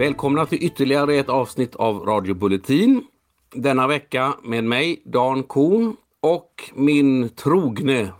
Välkomna 0.00 0.46
till 0.46 0.62
ytterligare 0.62 1.14
ett 1.14 1.28
avsnitt 1.28 1.76
av 1.76 1.98
Radio 2.06 2.34
Bulletin. 2.34 3.04
Denna 3.54 3.86
vecka 3.86 4.34
med 4.42 4.64
mig, 4.64 5.02
Dan 5.04 5.42
Korn 5.42 5.96
och 6.20 6.70
min 6.74 7.28
trogne 7.28 8.12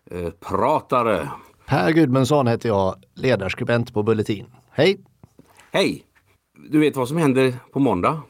medpratare. 0.00 1.28
Per 1.66 1.90
Gudmundsson 1.90 2.46
heter 2.46 2.68
jag, 2.68 2.94
ledarskribent 3.14 3.94
på 3.94 4.02
Bulletin. 4.02 4.46
Hej! 4.70 5.00
Hej! 5.70 6.04
Du 6.68 6.78
vet 6.78 6.96
vad 6.96 7.08
som 7.08 7.16
händer 7.16 7.54
på 7.72 7.78
måndag? 7.78 8.22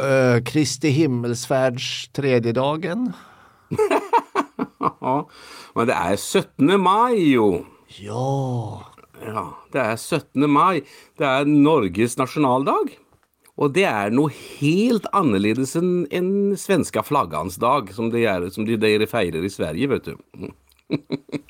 Uh, 0.00 0.44
Kristi 0.44 0.88
himmelsfärds 0.88 2.08
tredje 2.08 2.52
dagen. 2.52 3.12
ja, 5.00 5.28
men 5.74 5.86
det 5.86 5.92
är 5.92 6.16
17 6.16 6.80
maj. 6.80 7.36
Ja. 7.86 8.84
Ja, 9.26 9.58
det 9.72 9.78
är 9.78 9.96
17 10.20 10.50
maj. 10.50 10.84
Det 11.16 11.24
är 11.24 11.44
Norges 11.44 12.18
nationaldag. 12.18 12.88
Och 13.54 13.70
det 13.70 13.84
är 13.84 14.10
nog 14.10 14.32
helt 14.58 15.06
annorledes 15.12 15.76
än, 15.76 16.06
än 16.10 16.56
svenska 16.56 17.02
flaggans 17.02 17.56
dag 17.56 17.92
som 17.94 18.10
det 18.10 18.24
är, 18.24 18.50
som 18.50 18.64
det 18.66 18.72
är 18.72 19.06
firar 19.06 19.44
i 19.44 19.50
Sverige. 19.50 19.86
Vet 19.86 20.04
du. 20.04 20.16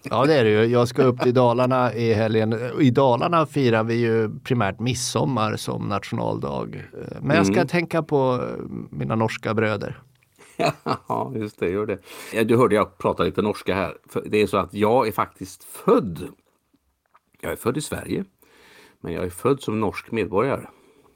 Ja 0.03 0.27
det 0.27 0.35
är 0.35 0.45
det 0.45 0.51
ju. 0.51 0.65
Jag 0.65 0.89
ska 0.89 1.03
upp 1.03 1.21
till 1.21 1.35
Dalarna 1.35 1.95
i 1.95 2.13
helgen. 2.13 2.55
I 2.81 2.91
Dalarna 2.91 3.47
firar 3.47 3.85
vi 3.85 3.95
ju 3.95 4.41
primärt 4.41 4.81
midsommar 4.81 5.57
som 5.57 5.89
nationaldag. 5.89 6.85
Men 7.21 7.37
jag 7.37 7.47
ska 7.47 7.55
mm. 7.55 7.67
tänka 7.67 8.03
på 8.03 8.41
mina 8.91 9.15
norska 9.15 9.55
bröder. 9.55 10.03
Ja, 11.09 11.33
just 11.35 11.61
det, 11.61 11.71
gör 11.71 11.87
det. 11.87 12.45
Du 12.45 12.57
hörde 12.57 12.75
jag 12.75 12.99
prata 12.99 13.23
lite 13.23 13.43
norska 13.43 13.75
här. 13.75 13.95
Det 14.25 14.43
är 14.43 14.47
så 14.47 14.57
att 14.57 14.75
jag 14.75 15.09
är 15.09 15.13
faktiskt 15.13 15.65
född. 15.65 16.29
Jag 17.41 17.53
är 17.53 17.57
född 17.57 17.77
i 17.77 17.81
Sverige. 17.81 18.25
Men 19.01 19.13
jag 19.13 19.25
är 19.25 19.31
född 19.31 19.63
som 19.63 19.81
norsk 19.81 20.11
medborgare. 20.11 20.67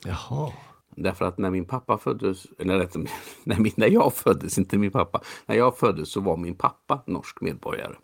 Jaha. 0.04 0.52
Därför 0.96 1.24
att 1.24 1.38
när 1.38 1.50
min 1.50 1.64
pappa 1.64 1.98
föddes, 1.98 2.46
eller 2.58 2.78
rätt, 2.78 2.96
när, 3.44 3.58
min, 3.58 3.72
när 3.76 3.88
jag 3.88 4.14
föddes, 4.14 4.58
inte 4.58 4.78
min 4.78 4.90
pappa, 4.90 5.20
när 5.46 5.56
jag 5.56 5.78
föddes 5.78 6.08
så 6.08 6.20
var 6.20 6.36
min 6.36 6.54
pappa 6.54 7.02
norsk 7.06 7.40
medborgare. 7.40 7.94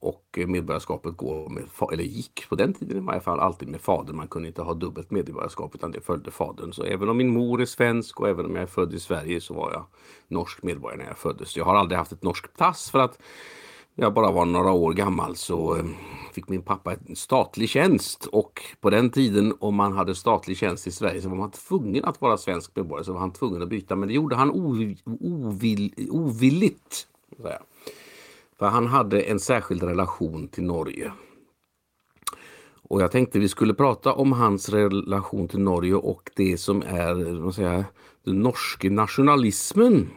Och 0.00 0.38
medborgarskapet 0.46 1.16
går 1.16 1.48
med, 1.48 1.64
eller 1.92 2.04
gick 2.04 2.48
på 2.48 2.54
den 2.54 2.74
tiden 2.74 2.96
i 2.96 3.00
varje 3.00 3.20
fall 3.20 3.40
alltid 3.40 3.68
med 3.68 3.80
fadern. 3.80 4.16
Man 4.16 4.28
kunde 4.28 4.48
inte 4.48 4.62
ha 4.62 4.74
dubbelt 4.74 5.10
medborgarskap 5.10 5.74
utan 5.74 5.90
det 5.90 6.00
följde 6.00 6.30
fadern. 6.30 6.72
Så 6.72 6.84
även 6.84 7.08
om 7.08 7.16
min 7.16 7.28
mor 7.28 7.60
är 7.60 7.66
svensk 7.66 8.20
och 8.20 8.28
även 8.28 8.46
om 8.46 8.54
jag 8.54 8.62
är 8.62 8.66
född 8.66 8.94
i 8.94 9.00
Sverige 9.00 9.40
så 9.40 9.54
var 9.54 9.72
jag 9.72 9.86
norsk 10.28 10.62
medborgare 10.62 10.98
när 10.98 11.06
jag 11.06 11.18
föddes. 11.18 11.56
Jag 11.56 11.64
har 11.64 11.74
aldrig 11.74 11.98
haft 11.98 12.12
ett 12.12 12.22
norskt 12.22 12.56
pass 12.56 12.90
för 12.90 12.98
att 12.98 13.18
jag 13.94 14.14
bara 14.14 14.30
var 14.30 14.44
några 14.44 14.72
år 14.72 14.92
gammal 14.92 15.36
så 15.36 15.76
eh, 15.76 15.84
fick 16.32 16.48
min 16.48 16.62
pappa 16.62 16.92
en 16.92 17.16
statlig 17.16 17.68
tjänst 17.68 18.26
och 18.26 18.60
på 18.80 18.90
den 18.90 19.10
tiden 19.10 19.54
om 19.60 19.74
man 19.74 19.92
hade 19.92 20.14
statlig 20.14 20.56
tjänst 20.56 20.86
i 20.86 20.90
Sverige 20.90 21.22
så 21.22 21.28
var 21.28 21.36
man 21.36 21.50
tvungen 21.50 22.04
att 22.04 22.20
vara 22.20 22.36
svensk 22.36 22.76
medborgare 22.76 23.04
så 23.04 23.12
var 23.12 23.20
han 23.20 23.32
tvungen 23.32 23.62
att 23.62 23.68
byta 23.68 23.96
men 23.96 24.08
det 24.08 24.14
gjorde 24.14 24.36
han 24.36 24.50
ovill, 24.50 24.98
ovill, 25.04 26.08
ovilligt. 26.10 27.06
För 28.58 28.66
han 28.66 28.86
hade 28.86 29.20
en 29.20 29.40
särskild 29.40 29.82
relation 29.82 30.48
till 30.48 30.64
Norge. 30.64 31.12
Och 32.88 33.02
jag 33.02 33.10
tänkte 33.10 33.38
vi 33.38 33.48
skulle 33.48 33.74
prata 33.74 34.12
om 34.12 34.32
hans 34.32 34.68
relation 34.68 35.48
till 35.48 35.60
Norge 35.60 35.94
och 35.94 36.30
det 36.36 36.58
som 36.58 36.82
är 36.82 37.40
vad 37.40 37.54
säger, 37.54 37.84
den 38.24 38.40
norske 38.40 38.90
nationalismen 38.90 40.10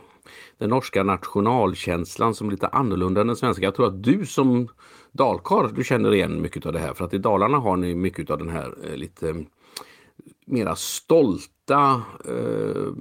den 0.57 0.69
norska 0.69 1.03
nationalkänslan 1.03 2.35
som 2.35 2.47
är 2.47 2.51
lite 2.51 2.67
annorlunda 2.67 3.21
än 3.21 3.27
den 3.27 3.35
svenska. 3.35 3.63
Jag 3.63 3.75
tror 3.75 3.87
att 3.87 4.03
du 4.03 4.25
som 4.25 4.67
dalkar, 5.11 5.71
du 5.75 5.83
känner 5.83 6.13
igen 6.13 6.41
mycket 6.41 6.65
av 6.65 6.73
det 6.73 6.79
här 6.79 6.93
för 6.93 7.05
att 7.05 7.13
i 7.13 7.17
Dalarna 7.17 7.57
har 7.57 7.77
ni 7.77 7.95
mycket 7.95 8.29
av 8.29 8.37
den 8.37 8.49
här 8.49 8.73
eh, 8.83 8.95
lite 8.95 9.29
eh, 9.29 9.35
mera 10.45 10.75
stolta 10.75 12.01
eh, 12.25 12.91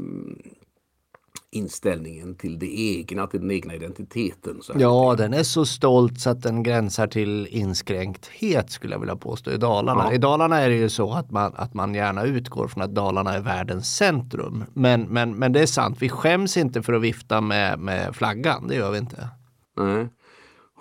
inställningen 1.56 2.34
till 2.34 2.58
det 2.58 2.80
egna, 2.80 3.26
till 3.26 3.40
den 3.40 3.50
egna 3.50 3.74
identiteten. 3.74 4.60
ja, 4.74 5.14
den 5.18 5.34
är 5.34 5.42
så 5.42 5.66
stolt 5.66 6.20
så 6.20 6.30
att 6.30 6.42
den 6.42 6.62
gränsar 6.62 7.06
till 7.06 7.46
inskränkthet 7.46 8.70
skulle 8.70 8.94
jag 8.94 9.00
vilja 9.00 9.16
påstå 9.16 9.50
i 9.50 9.56
Dalarna. 9.56 10.04
Ja. 10.04 10.12
I 10.12 10.18
Dalarna 10.18 10.60
är 10.60 10.68
det 10.68 10.76
ju 10.76 10.88
så 10.88 11.12
att 11.12 11.30
man, 11.30 11.52
att 11.56 11.74
man 11.74 11.94
gärna 11.94 12.24
utgår 12.24 12.68
från 12.68 12.82
att 12.82 12.94
Dalarna 12.94 13.34
är 13.34 13.40
världens 13.40 13.96
centrum. 13.96 14.64
Men, 14.74 15.02
men, 15.02 15.34
men 15.34 15.52
det 15.52 15.60
är 15.60 15.66
sant, 15.66 15.96
vi 16.00 16.08
skäms 16.08 16.56
inte 16.56 16.82
för 16.82 16.92
att 16.92 17.02
vifta 17.02 17.40
med, 17.40 17.78
med 17.78 18.16
flaggan, 18.16 18.68
det 18.68 18.74
gör 18.74 18.90
vi 18.90 18.98
inte. 18.98 19.28
Nej. 19.76 20.08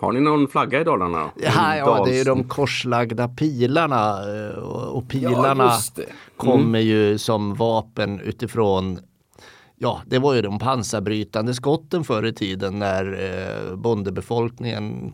Har 0.00 0.12
ni 0.12 0.20
någon 0.20 0.48
flagga 0.48 0.80
i 0.80 0.84
Dalarna? 0.84 1.30
Ja, 1.36 1.76
ja 1.76 2.04
det 2.04 2.20
är 2.20 2.24
de 2.24 2.44
korslagda 2.44 3.28
pilarna 3.28 4.18
eh, 4.36 4.58
och 4.88 5.08
pilarna 5.08 5.64
ja, 5.64 6.02
mm. 6.02 6.10
kommer 6.36 6.78
ju 6.78 7.18
som 7.18 7.54
vapen 7.54 8.20
utifrån 8.20 8.98
ja, 9.78 10.02
det 10.06 10.18
var 10.18 10.34
ju 10.34 10.42
de 10.42 10.58
pansarbrytande 10.58 11.54
skotten 11.54 12.04
förr 12.04 12.26
i 12.26 12.32
tiden 12.32 12.78
när 12.78 13.12
eh, 13.12 13.76
bondebefolkningen 13.76 15.12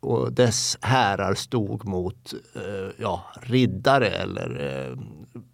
och 0.00 0.32
dess 0.32 0.78
härar 0.80 1.34
stod 1.34 1.84
mot 1.84 2.34
eh, 2.54 2.94
ja, 2.96 3.22
riddare 3.42 4.08
eller 4.08 4.88
eh, 4.90 4.98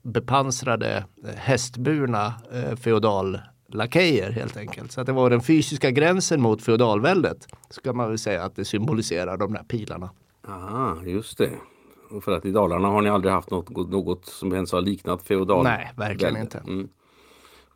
bepansrade 0.03 1.05
eh, 1.25 1.34
hästburna 1.34 2.34
eh, 2.53 2.77
feodallakejer 2.77 4.31
helt 4.31 4.56
enkelt. 4.56 4.93
Så 4.93 5.00
att 5.00 5.06
det 5.06 5.12
var 5.12 5.31
den 5.31 5.41
fysiska 5.41 5.91
gränsen 5.91 6.43
mot 6.43 6.62
feodalväldet. 6.62 7.47
Ska 7.71 7.93
man 7.93 8.09
väl 8.09 8.19
säga 8.19 8.43
att 8.43 8.56
det 8.56 8.65
symboliserar 8.65 9.37
de 9.37 9.53
där 9.53 9.62
pilarna. 9.62 10.11
Aha, 10.49 11.03
just 11.05 11.38
det. 11.38 11.50
Och 12.11 12.25
för 12.25 12.33
att 12.33 12.44
i 12.44 12.50
Dalarna 12.50 12.88
har 12.88 13.03
ni 13.03 13.09
aldrig 13.09 13.33
haft 13.33 13.50
något, 13.50 13.71
något 13.71 14.27
som 14.27 14.53
ens 14.53 14.73
har 14.73 14.81
liknat 14.81 15.23
feodal 15.23 15.65
Nej, 15.65 15.93
verkligen 15.97 16.37
inte. 16.37 16.59
Mm. 16.59 16.88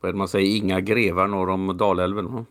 Vad 0.01 0.15
man 0.15 0.29
säger, 0.29 0.57
inga 0.57 0.81
grevar 0.81 1.29
norr 1.29 1.49
om 1.49 1.77
Dalälven. 1.77 2.47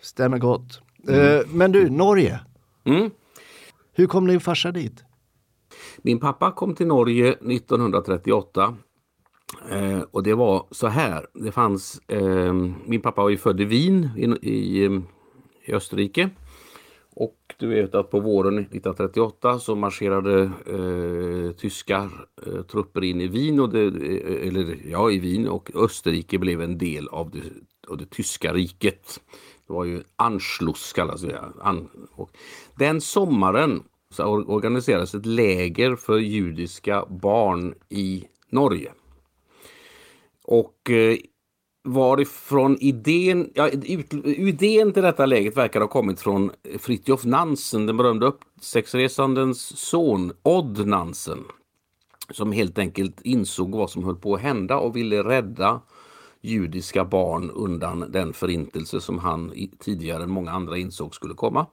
Stämmer 0.00 0.38
gott. 0.38 0.82
Mm. 1.08 1.20
Uh, 1.20 1.42
men 1.46 1.72
du, 1.72 1.90
Norge. 1.90 2.40
Mm. 2.84 3.10
Hur 3.92 4.06
kom 4.06 4.26
din 4.26 4.40
farsa 4.40 4.72
dit? 4.72 5.04
Min 6.02 6.20
pappa 6.20 6.52
kom 6.52 6.74
till 6.74 6.86
Norge 6.86 7.32
1938. 7.32 8.76
Eh, 9.70 10.00
och 10.10 10.22
det 10.22 10.34
var 10.34 10.66
så 10.70 10.86
här. 10.86 11.26
Det 11.34 11.52
fanns, 11.52 12.00
eh, 12.08 12.52
min 12.86 13.00
pappa 13.00 13.22
var 13.22 13.28
ju 13.28 13.36
född 13.36 13.60
i 13.60 13.64
Wien 13.64 14.10
i, 14.16 14.48
i, 14.50 14.84
i 15.64 15.72
Österrike. 15.72 16.30
Och 17.16 17.54
du 17.58 17.68
vet 17.68 17.94
att 17.94 18.10
på 18.10 18.20
våren 18.20 18.58
1938 18.58 19.58
så 19.58 19.74
marscherade 19.74 20.42
eh, 20.66 21.56
tyska 21.56 22.10
eh, 22.46 22.62
trupper 22.62 23.04
in 23.04 23.20
i 23.20 23.26
Wien, 23.26 23.60
och 23.60 23.70
det, 23.70 23.86
eh, 23.86 24.48
eller 24.48 24.78
ja 24.90 25.10
i 25.10 25.18
Wien 25.18 25.48
och 25.48 25.70
Österrike 25.74 26.38
blev 26.38 26.62
en 26.62 26.78
del 26.78 27.08
av 27.08 27.30
det, 27.30 27.42
av 27.88 27.96
det 27.96 28.10
tyska 28.10 28.52
riket. 28.52 29.20
Det 29.66 29.72
var 29.72 29.84
ju 29.84 30.02
Anschluss 30.16 30.92
kallas 30.92 31.22
det. 31.22 31.40
An, 31.60 31.88
och 32.12 32.30
den 32.78 33.00
sommaren 33.00 33.82
så 34.10 34.24
organiserades 34.24 35.14
ett 35.14 35.26
läger 35.26 35.96
för 35.96 36.18
judiska 36.18 37.06
barn 37.06 37.74
i 37.88 38.24
Norge. 38.50 38.92
Och 40.44 40.90
eh, 40.90 41.16
varifrån 41.84 42.76
idén, 42.80 43.50
ja, 43.54 43.68
idén 44.24 44.92
till 44.92 45.02
detta 45.02 45.26
läget 45.26 45.56
verkar 45.56 45.80
ha 45.80 45.88
kommit 45.88 46.20
från 46.20 46.50
Fritjof 46.78 47.24
Nansen, 47.24 47.86
den 47.86 47.96
berömde 47.96 48.26
uppsexresandens 48.26 49.78
son, 49.78 50.32
Odd 50.42 50.86
Nansen. 50.86 51.44
Som 52.30 52.52
helt 52.52 52.78
enkelt 52.78 53.20
insåg 53.20 53.74
vad 53.74 53.90
som 53.90 54.04
höll 54.04 54.16
på 54.16 54.34
att 54.34 54.40
hända 54.40 54.76
och 54.76 54.96
ville 54.96 55.22
rädda 55.22 55.80
judiska 56.40 57.04
barn 57.04 57.50
undan 57.50 58.04
den 58.08 58.32
förintelse 58.32 59.00
som 59.00 59.18
han 59.18 59.52
tidigare 59.78 60.22
än 60.22 60.30
många 60.30 60.50
andra 60.50 60.78
insåg 60.78 61.14
skulle 61.14 61.34
komma. 61.34 61.66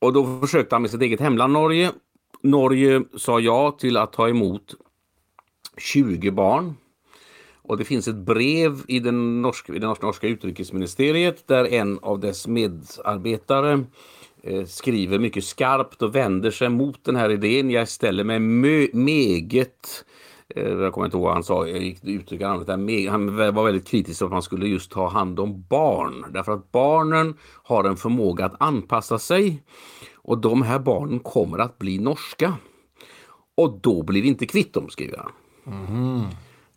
Och 0.00 0.12
då 0.12 0.40
försökte 0.40 0.74
han 0.74 0.82
med 0.82 0.90
sitt 0.90 1.02
eget 1.02 1.20
hemland 1.20 1.52
Norge. 1.52 1.92
Norge 2.42 3.02
sa 3.16 3.40
ja 3.40 3.70
till 3.70 3.96
att 3.96 4.12
ta 4.12 4.28
emot 4.28 4.74
20 5.76 6.30
barn 6.30 6.74
och 7.68 7.76
det 7.76 7.84
finns 7.84 8.08
ett 8.08 8.16
brev 8.16 8.82
i, 8.88 8.98
den 9.00 9.42
norska, 9.42 9.74
i 9.74 9.78
det 9.78 9.86
norska 9.86 10.26
utrikesministeriet 10.26 11.46
där 11.46 11.64
en 11.64 11.98
av 12.02 12.20
dess 12.20 12.46
medarbetare 12.46 13.84
eh, 14.42 14.64
skriver 14.64 15.18
mycket 15.18 15.44
skarpt 15.44 16.02
och 16.02 16.14
vänder 16.14 16.50
sig 16.50 16.68
mot 16.68 17.04
den 17.04 17.16
här 17.16 17.30
idén. 17.30 17.70
Jag 17.70 17.88
ställer 17.88 18.24
mig 18.24 18.38
mö, 18.38 18.86
meget 18.92 20.04
eh, 20.48 20.72
jag 20.72 20.92
kommer 20.92 21.04
inte 21.04 21.16
ihåg 21.16 21.24
vad 21.24 21.34
han 21.34 21.44
sa, 21.44 21.66
jag 21.66 21.82
gick 21.82 22.02
namnet 22.40 23.10
Han 23.10 23.36
var 23.36 23.64
väldigt 23.64 23.88
kritisk 23.88 24.22
att 24.22 24.30
man 24.30 24.42
skulle 24.42 24.66
just 24.66 24.90
ta 24.90 25.08
hand 25.08 25.40
om 25.40 25.64
barn. 25.68 26.24
Därför 26.30 26.52
att 26.52 26.72
barnen 26.72 27.34
har 27.62 27.84
en 27.84 27.96
förmåga 27.96 28.44
att 28.44 28.62
anpassa 28.62 29.18
sig. 29.18 29.62
Och 30.14 30.38
de 30.38 30.62
här 30.62 30.78
barnen 30.78 31.18
kommer 31.18 31.58
att 31.58 31.78
bli 31.78 31.98
norska. 31.98 32.54
Och 33.54 33.80
då 33.80 34.02
blir 34.02 34.22
vi 34.22 34.28
inte 34.28 34.46
kvitt 34.46 34.72
dem, 34.72 34.88
skriver 34.88 35.18
han. 35.18 35.32
Mm. 35.66 36.24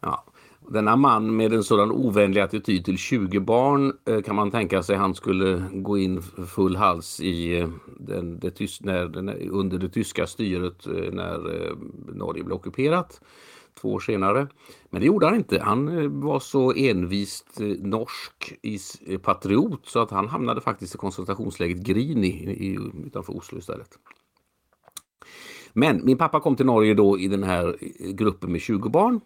Ja. 0.02 0.24
Denna 0.72 0.96
man 0.96 1.36
med 1.36 1.54
en 1.54 1.64
sådan 1.64 1.92
ovänlig 1.92 2.42
attityd 2.42 2.86
till 2.86 2.98
20 2.98 3.40
barn 3.40 3.94
eh, 4.06 4.22
kan 4.22 4.36
man 4.36 4.52
tänka 4.52 4.84
sig 4.84 4.96
han 4.96 5.16
skulle 5.16 5.64
gå 5.74 5.98
in 5.98 6.22
full 6.22 6.76
hals 6.76 7.20
i 7.20 7.60
eh, 7.60 7.70
den, 7.98 8.40
det 8.40 8.82
när, 8.82 9.50
under 9.50 9.78
det 9.78 9.90
tyska 9.90 10.28
styret 10.28 10.88
eh, 10.88 11.14
när 11.14 11.40
Norge 12.14 12.44
blev 12.44 12.56
ockuperat. 12.56 13.22
två 13.82 13.94
år 13.94 14.00
senare. 14.00 14.48
Men 14.90 15.02
det 15.02 15.08
gjorde 15.08 15.26
han 15.26 15.36
inte. 15.36 15.60
Han 15.60 16.20
var 16.22 16.40
så 16.40 16.74
envist 16.74 17.60
norsk 17.80 18.54
patriot 19.22 19.86
så 19.86 20.00
att 20.00 20.12
han 20.12 20.28
hamnade 20.28 20.62
faktiskt 20.62 20.96
i 20.96 20.98
koncentrationslägret 20.98 21.84
Grini 21.84 22.90
utanför 23.06 23.38
Oslo 23.38 23.60
istället. 23.60 23.90
Men 25.74 26.06
min 26.06 26.18
pappa 26.18 26.40
kom 26.40 26.56
till 26.56 26.66
Norge 26.66 26.94
då 26.94 27.20
i 27.20 27.28
den 27.28 27.44
här 27.44 27.78
gruppen 28.14 28.52
med 28.52 28.62
20 28.62 28.90
barn. 28.90 29.22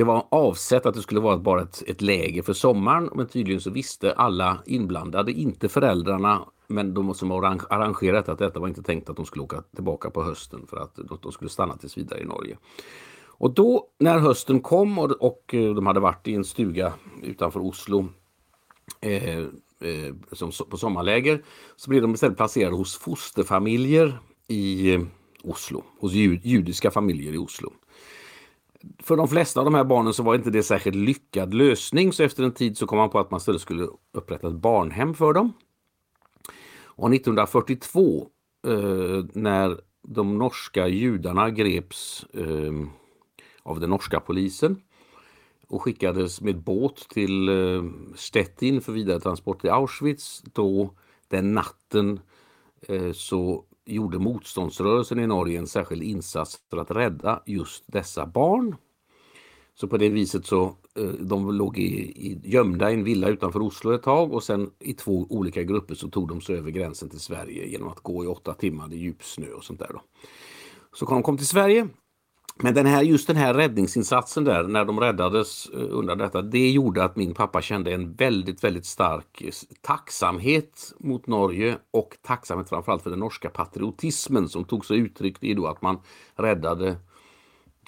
Det 0.00 0.04
var 0.04 0.26
avsett 0.30 0.86
att 0.86 0.94
det 0.94 1.02
skulle 1.02 1.20
vara 1.20 1.38
bara 1.38 1.62
ett, 1.62 1.82
ett 1.86 2.02
läger 2.02 2.42
för 2.42 2.52
sommaren 2.52 3.10
men 3.14 3.26
tydligen 3.26 3.60
så 3.60 3.70
visste 3.70 4.12
alla 4.12 4.58
inblandade, 4.66 5.32
inte 5.32 5.68
föräldrarna 5.68 6.44
men 6.66 6.94
de 6.94 7.14
som 7.14 7.30
har 7.30 7.44
arrangerat 7.44 8.28
att 8.28 8.38
detta 8.38 8.60
var 8.60 8.68
inte 8.68 8.82
tänkt 8.82 9.10
att 9.10 9.16
de 9.16 9.26
skulle 9.26 9.44
åka 9.44 9.62
tillbaka 9.74 10.10
på 10.10 10.22
hösten 10.22 10.66
för 10.66 10.76
att 10.76 10.98
de 11.22 11.32
skulle 11.32 11.48
stanna 11.48 11.76
tills 11.76 11.98
vidare 11.98 12.20
i 12.20 12.24
Norge. 12.24 12.58
Och 13.26 13.54
då 13.54 13.86
när 13.98 14.18
hösten 14.18 14.60
kom 14.60 14.98
och, 14.98 15.10
och 15.10 15.54
eh, 15.54 15.74
de 15.74 15.86
hade 15.86 16.00
varit 16.00 16.28
i 16.28 16.34
en 16.34 16.44
stuga 16.44 16.92
utanför 17.22 17.60
Oslo 17.60 18.08
eh, 19.00 19.38
eh, 19.38 20.14
som, 20.32 20.52
på 20.70 20.76
sommarläger 20.76 21.42
så 21.76 21.90
blev 21.90 22.02
de 22.02 22.14
istället 22.14 22.36
placerade 22.36 22.76
hos 22.76 22.98
fosterfamiljer 22.98 24.18
i 24.48 24.94
eh, 24.94 25.00
Oslo, 25.42 25.84
hos 25.98 26.12
jud, 26.12 26.40
judiska 26.44 26.90
familjer 26.90 27.32
i 27.32 27.38
Oslo. 27.38 27.72
För 28.98 29.16
de 29.16 29.28
flesta 29.28 29.60
av 29.60 29.64
de 29.64 29.74
här 29.74 29.84
barnen 29.84 30.14
så 30.14 30.22
var 30.22 30.34
inte 30.34 30.50
det 30.50 30.62
särskilt 30.62 30.96
lyckad 30.96 31.54
lösning 31.54 32.12
så 32.12 32.22
efter 32.22 32.42
en 32.42 32.52
tid 32.52 32.78
så 32.78 32.86
kom 32.86 32.98
man 32.98 33.10
på 33.10 33.18
att 33.18 33.30
man 33.30 33.38
istället 33.38 33.60
skulle 33.60 33.88
upprätta 34.12 34.48
ett 34.48 34.54
barnhem 34.54 35.14
för 35.14 35.32
dem. 35.32 35.52
Och 36.82 37.14
1942 37.14 38.28
eh, 38.66 39.24
när 39.32 39.80
de 40.02 40.38
norska 40.38 40.88
judarna 40.88 41.50
greps 41.50 42.24
eh, 42.32 42.72
av 43.62 43.80
den 43.80 43.90
norska 43.90 44.20
polisen 44.20 44.82
och 45.68 45.82
skickades 45.82 46.40
med 46.40 46.62
båt 46.62 47.08
till 47.08 47.48
eh, 47.48 47.84
Stettin 48.14 48.80
för 48.80 48.92
vidare 48.92 49.20
transport 49.20 49.60
till 49.60 49.70
Auschwitz. 49.70 50.42
Då 50.52 50.94
den 51.28 51.54
natten 51.54 52.20
eh, 52.88 53.12
så 53.12 53.64
gjorde 53.94 54.18
motståndsrörelsen 54.18 55.18
i 55.18 55.26
Norge 55.26 55.58
en 55.58 55.66
särskild 55.66 56.02
insats 56.02 56.58
för 56.70 56.76
att 56.76 56.90
rädda 56.90 57.42
just 57.46 57.84
dessa 57.86 58.26
barn. 58.26 58.76
Så 59.74 59.88
på 59.88 59.96
det 59.96 60.08
viset 60.08 60.46
så 60.46 60.64
eh, 60.98 61.04
de 61.04 61.52
låg 61.54 61.78
i, 61.78 61.82
i, 61.82 62.40
gömda 62.44 62.90
i 62.90 62.94
en 62.94 63.04
villa 63.04 63.28
utanför 63.28 63.62
Oslo 63.62 63.92
ett 63.92 64.02
tag 64.02 64.32
och 64.32 64.42
sen 64.42 64.70
i 64.78 64.92
två 64.92 65.26
olika 65.30 65.62
grupper 65.62 65.94
så 65.94 66.08
tog 66.08 66.28
de 66.28 66.40
sig 66.40 66.56
över 66.56 66.70
gränsen 66.70 67.08
till 67.08 67.20
Sverige 67.20 67.66
genom 67.66 67.88
att 67.88 68.00
gå 68.00 68.24
i 68.24 68.26
åtta 68.26 68.54
timmar 68.54 68.92
i 68.92 68.96
djup 68.96 69.24
snö 69.24 69.52
och 69.52 69.64
sånt 69.64 69.78
där. 69.78 69.90
Då. 69.92 70.02
Så 70.92 71.04
de 71.04 71.22
kom 71.22 71.36
till 71.36 71.46
Sverige 71.46 71.88
men 72.62 72.74
den 72.74 72.86
här, 72.86 73.02
just 73.02 73.26
den 73.26 73.36
här 73.36 73.54
räddningsinsatsen 73.54 74.44
där 74.44 74.64
när 74.64 74.84
de 74.84 75.00
räddades 75.00 75.66
undan 75.68 76.10
under 76.10 76.16
detta, 76.16 76.42
det 76.42 76.70
gjorde 76.70 77.04
att 77.04 77.16
min 77.16 77.34
pappa 77.34 77.62
kände 77.62 77.94
en 77.94 78.12
väldigt, 78.14 78.64
väldigt 78.64 78.86
stark 78.86 79.42
eh, 79.42 79.50
tacksamhet 79.80 80.92
mot 80.98 81.26
Norge 81.26 81.76
och 81.90 82.16
tacksamhet 82.22 82.68
framförallt 82.68 83.02
för 83.02 83.10
den 83.10 83.18
norska 83.18 83.50
patriotismen 83.50 84.48
som 84.48 84.64
tog 84.64 84.86
sig 84.86 84.98
uttryck 84.98 85.42
i 85.42 85.54
då 85.54 85.66
att 85.66 85.82
man 85.82 86.00
räddade 86.36 86.96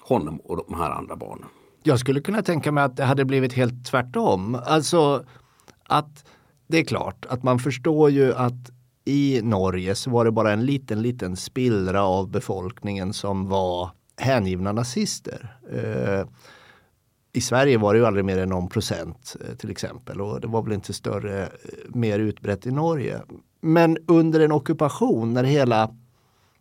honom 0.03 0.37
och 0.37 0.65
de 0.67 0.75
här 0.75 0.91
andra 0.91 1.15
barnen. 1.15 1.47
Jag 1.83 1.99
skulle 1.99 2.21
kunna 2.21 2.41
tänka 2.41 2.71
mig 2.71 2.83
att 2.83 2.97
det 2.97 3.03
hade 3.03 3.25
blivit 3.25 3.53
helt 3.53 3.85
tvärtom. 3.85 4.57
Alltså 4.65 5.25
att 5.83 6.25
det 6.67 6.77
är 6.77 6.85
klart 6.85 7.25
att 7.29 7.43
man 7.43 7.59
förstår 7.59 8.09
ju 8.09 8.33
att 8.33 8.71
i 9.05 9.41
Norge 9.43 9.95
så 9.95 10.09
var 10.09 10.25
det 10.25 10.31
bara 10.31 10.53
en 10.53 10.65
liten, 10.65 11.01
liten 11.01 11.35
spillra 11.35 12.03
av 12.03 12.31
befolkningen 12.31 13.13
som 13.13 13.49
var 13.49 13.91
hängivna 14.17 14.71
nazister. 14.71 15.57
Eh, 15.71 16.27
I 17.33 17.41
Sverige 17.41 17.77
var 17.77 17.93
det 17.93 17.99
ju 17.99 18.05
aldrig 18.05 18.25
mer 18.25 18.37
än 18.37 18.49
någon 18.49 18.69
procent 18.69 19.35
eh, 19.41 19.55
till 19.55 19.71
exempel 19.71 20.21
och 20.21 20.41
det 20.41 20.47
var 20.47 20.61
väl 20.61 20.73
inte 20.73 20.93
större, 20.93 21.43
eh, 21.43 21.49
mer 21.87 22.19
utbrett 22.19 22.65
i 22.65 22.71
Norge. 22.71 23.21
Men 23.61 23.97
under 24.07 24.39
en 24.39 24.51
ockupation 24.51 25.33
när 25.33 25.43
hela 25.43 25.95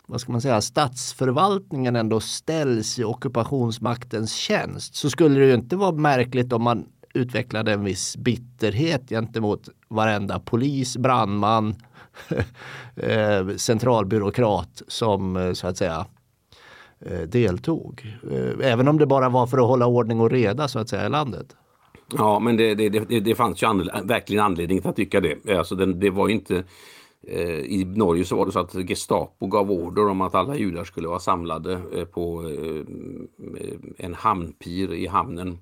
vad 0.06 0.20
ska 0.20 0.32
man 0.32 0.40
säga, 0.40 0.60
statsförvaltningen 0.60 1.96
ändå 1.96 2.20
ställs 2.20 2.98
i 2.98 3.04
ockupationsmaktens 3.04 4.32
tjänst 4.32 4.94
så 4.94 5.10
skulle 5.10 5.40
det 5.40 5.46
ju 5.46 5.54
inte 5.54 5.76
vara 5.76 5.92
märkligt 5.92 6.52
om 6.52 6.62
man 6.62 6.86
utvecklade 7.14 7.72
en 7.72 7.84
viss 7.84 8.16
bitterhet 8.16 9.08
gentemot 9.08 9.68
varenda 9.88 10.40
polis, 10.40 10.96
brandman, 10.96 11.74
eh, 12.96 13.48
centralbyråkrat 13.56 14.82
som 14.88 15.36
eh, 15.36 15.52
så 15.52 15.66
att 15.66 15.76
säga 15.76 16.06
Eh, 17.06 17.20
deltog. 17.20 18.06
Eh, 18.30 18.72
även 18.72 18.88
om 18.88 18.98
det 18.98 19.06
bara 19.06 19.28
var 19.28 19.46
för 19.46 19.58
att 19.58 19.66
hålla 19.66 19.86
ordning 19.86 20.20
och 20.20 20.30
reda 20.30 20.68
så 20.68 20.78
att 20.78 20.88
säga 20.88 21.06
i 21.06 21.08
landet. 21.08 21.56
Ja, 22.16 22.38
men 22.38 22.56
det, 22.56 22.74
det, 22.74 22.88
det, 22.88 23.20
det 23.20 23.34
fanns 23.34 23.62
ju 23.62 23.66
anled 23.66 23.90
verkligen 24.04 24.44
anledning 24.44 24.80
att 24.84 24.96
tycka 24.96 25.20
det. 25.20 25.48
Eh, 25.48 25.58
alltså 25.58 25.74
det, 25.74 25.92
det 25.92 26.10
var 26.10 26.28
inte 26.28 26.64
i 27.64 27.84
Norge 27.84 28.24
så 28.24 28.36
var 28.36 28.46
det 28.46 28.52
så 28.52 28.58
att 28.58 28.74
Gestapo 28.74 29.46
gav 29.46 29.70
order 29.70 30.08
om 30.08 30.20
att 30.20 30.34
alla 30.34 30.56
judar 30.56 30.84
skulle 30.84 31.08
vara 31.08 31.18
samlade 31.18 31.80
på 32.12 32.50
en 33.98 34.14
hamnpir 34.14 34.92
i 34.92 35.06
hamnen 35.06 35.58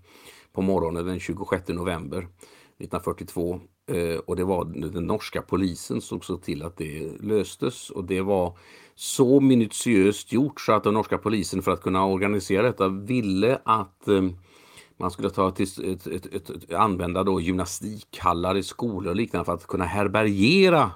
på 0.53 0.63
morgonen 0.63 1.07
den 1.07 1.21
26 1.21 1.69
november 1.69 2.19
1942. 2.19 3.61
Eh, 3.91 4.19
och 4.19 4.37
det 4.37 4.45
var 4.45 4.65
den 4.65 5.07
norska 5.07 5.43
polisen 5.43 6.01
som 6.01 6.21
såg 6.21 6.43
till 6.43 6.63
att 6.63 6.77
det 6.77 7.13
löstes 7.21 7.91
och 7.91 8.05
det 8.05 8.21
var 8.21 8.59
så 8.95 9.41
minutiöst 9.41 10.33
gjort 10.33 10.61
så 10.61 10.73
att 10.73 10.85
den 10.85 10.95
norska 10.95 11.19
polisen 11.19 11.63
för 11.63 11.73
att 11.73 11.83
kunna 11.83 12.07
organisera 12.07 12.63
detta 12.63 12.89
ville 12.89 13.59
att 13.65 14.09
eh, 14.09 14.23
man 14.97 15.11
skulle 15.11 15.31
ta 15.31 15.51
till, 15.51 15.93
ett, 15.93 16.07
ett, 16.07 16.27
ett, 16.27 16.73
använda 16.73 17.23
då 17.23 17.41
gymnastikhallar 17.41 18.57
i 18.57 18.63
skolor 18.63 19.11
och 19.11 19.17
liknande 19.17 19.45
för 19.45 19.55
att 19.55 19.67
kunna 19.67 19.85
härbärgera 19.85 20.91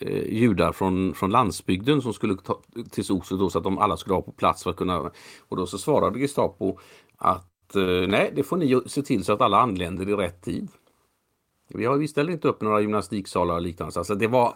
eh, 0.00 0.34
judar 0.34 0.72
från, 0.72 1.14
från 1.14 1.30
landsbygden 1.30 2.02
som 2.02 2.12
skulle 2.12 2.36
ta 2.36 2.62
till 2.90 3.04
Oslo 3.12 3.50
så 3.50 3.58
att 3.58 3.64
de 3.64 3.78
alla 3.78 3.96
skulle 3.96 4.14
ha 4.14 4.22
på 4.22 4.32
plats 4.32 4.62
för 4.62 4.70
att 4.70 4.76
kunna... 4.76 5.10
Och 5.48 5.56
då 5.56 5.66
så 5.66 5.78
svarade 5.78 6.18
Gestapo 6.18 6.78
att 7.16 7.76
eh, 7.76 8.08
nej, 8.08 8.32
det 8.36 8.42
får 8.42 8.56
ni 8.56 8.80
se 8.86 9.02
till 9.02 9.24
så 9.24 9.32
att 9.32 9.40
alla 9.40 9.60
anländer 9.60 10.08
i 10.08 10.12
rätt 10.12 10.42
tid. 10.42 10.68
Vi, 11.68 11.84
har, 11.84 11.96
vi 11.96 12.08
ställer 12.08 12.32
inte 12.32 12.48
upp 12.48 12.60
några 12.60 12.80
gymnastiksalar 12.80 13.54
och 13.54 13.60
liknande. 13.60 13.98
Alltså 13.98 14.14
det 14.14 14.26
var 14.26 14.54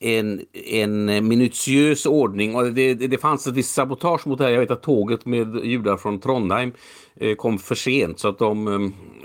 en, 0.00 0.42
en 0.52 1.28
minutiös 1.28 2.06
ordning 2.06 2.56
och 2.56 2.64
det, 2.64 2.94
det, 2.94 3.06
det 3.06 3.18
fanns 3.18 3.46
ett 3.46 3.54
visst 3.54 3.74
sabotage 3.74 4.26
mot 4.26 4.38
det 4.38 4.44
här. 4.44 4.50
Jag 4.50 4.60
vet 4.60 4.70
att 4.70 4.82
tåget 4.82 5.26
med 5.26 5.64
judar 5.64 5.96
från 5.96 6.20
Trondheim 6.20 6.72
eh, 7.16 7.34
kom 7.34 7.58
för 7.58 7.74
sent 7.74 8.18
så 8.18 8.28
att 8.28 8.38
de, 8.38 8.68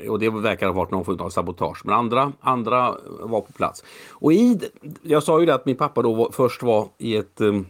eh, 0.04 0.12
och 0.12 0.20
det 0.20 0.30
verkar 0.30 0.68
ha 0.68 0.74
varit 0.74 0.92
någon 0.92 1.06
form 1.06 1.20
av 1.20 1.30
sabotage. 1.30 1.82
Men 1.86 1.96
andra, 1.96 2.32
andra 2.40 2.96
var 3.20 3.42
på 3.42 3.54
plats. 3.54 3.84
Och 4.10 4.34
i, 4.34 4.60
jag 5.02 5.24
sa 5.24 5.40
ju 5.40 5.46
det 5.46 5.54
att 5.54 5.66
min 5.66 5.78
pappa 5.78 6.02
då 6.02 6.14
var, 6.14 6.30
först 6.32 6.64
var 6.64 6.88
i 6.98 7.16
ett 7.16 7.42
eh, 7.42 7.62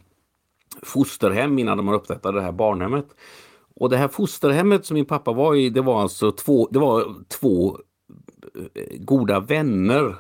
fosterhem 0.81 1.59
innan 1.59 1.77
de 1.77 1.89
upprättade 1.89 2.37
det 2.37 2.43
här 2.43 2.51
barnhemmet. 2.51 3.05
Och 3.75 3.89
det 3.89 3.97
här 3.97 4.07
fosterhemmet 4.07 4.85
som 4.85 4.95
min 4.95 5.05
pappa 5.05 5.33
var 5.33 5.55
i, 5.55 5.69
det 5.69 5.81
var 5.81 6.01
alltså 6.01 6.31
två, 6.31 6.67
det 6.71 6.79
var 6.79 7.05
två 7.27 7.77
Eh, 8.73 8.97
goda 8.99 9.39
vänner 9.39 10.15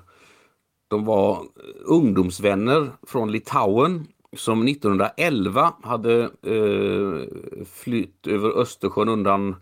de 0.87 1.05
var 1.05 1.45
ungdomsvänner 1.85 2.91
från 3.07 3.31
Litauen 3.31 4.07
som 4.37 4.67
1911 4.67 5.73
hade 5.83 6.23
eh, 6.23 7.65
flytt 7.65 8.27
över 8.27 8.49
Östersjön 8.49 9.09
undan 9.09 9.55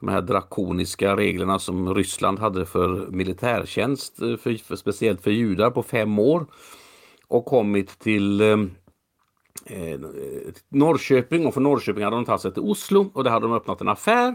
de 0.00 0.08
här 0.08 0.22
drakoniska 0.22 1.16
reglerna 1.16 1.58
som 1.58 1.94
Ryssland 1.94 2.38
hade 2.38 2.66
för 2.66 3.06
militärtjänst, 3.10 4.22
eh, 4.22 4.36
för, 4.36 4.64
för, 4.64 4.76
speciellt 4.76 5.22
för 5.22 5.30
judar 5.30 5.70
på 5.70 5.82
fem 5.82 6.18
år. 6.18 6.46
Och 7.28 7.44
kommit 7.44 7.98
till 7.98 8.40
eh, 8.40 8.58
eh, 9.66 10.00
Norrköping 10.68 11.46
och 11.46 11.54
från 11.54 11.62
Norrköping 11.62 12.04
hade 12.04 12.16
de 12.16 12.24
tagit 12.24 12.40
sig 12.40 12.52
till 12.52 12.62
Oslo 12.62 13.10
och 13.14 13.24
där 13.24 13.30
hade 13.30 13.46
de 13.46 13.52
öppnat 13.52 13.80
en 13.80 13.88
affär 13.88 14.34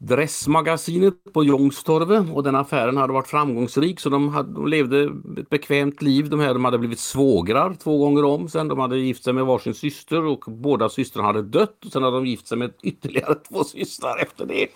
Dressmagasinet 0.00 1.14
på 1.32 1.44
Youngstorget 1.44 2.24
och 2.32 2.42
den 2.42 2.56
affären 2.56 2.96
hade 2.96 3.12
varit 3.12 3.26
framgångsrik 3.26 4.00
så 4.00 4.08
de, 4.08 4.28
hade, 4.28 4.52
de 4.52 4.66
levde 4.66 5.12
ett 5.40 5.50
bekvämt 5.50 6.02
liv. 6.02 6.30
De, 6.30 6.40
här, 6.40 6.54
de 6.54 6.64
hade 6.64 6.78
blivit 6.78 6.98
svågrar 6.98 7.74
två 7.74 7.98
gånger 7.98 8.24
om 8.24 8.48
sen. 8.48 8.68
De 8.68 8.78
hade 8.78 8.98
gift 8.98 9.24
sig 9.24 9.32
med 9.32 9.46
varsin 9.46 9.74
syster 9.74 10.24
och 10.24 10.44
båda 10.46 10.88
systrarna 10.88 11.26
hade 11.26 11.42
dött. 11.42 11.84
Och 11.84 11.92
sen 11.92 12.02
hade 12.02 12.16
de 12.16 12.26
gift 12.26 12.46
sig 12.46 12.58
med 12.58 12.72
ytterligare 12.82 13.34
två 13.48 13.64
systrar 13.64 14.22
efter 14.22 14.46
det. 14.46 14.68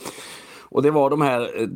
Och 0.60 0.82
det 0.82 0.90
var 0.90 1.10
de 1.10 1.20
här, 1.20 1.60
eh, 1.60 1.68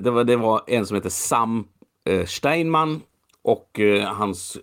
det 0.00 0.10
var, 0.10 0.24
det 0.24 0.36
var 0.36 0.62
en 0.66 0.86
som 0.86 0.94
hette 0.94 1.10
Sam 1.10 1.64
eh, 2.04 2.26
Steinman 2.26 3.00
och 3.42 3.80
eh, 3.80 4.04
hans 4.04 4.58